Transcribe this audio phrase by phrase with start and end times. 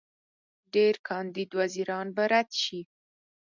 [0.73, 2.81] ډېر کاندید وزیران به رد شي.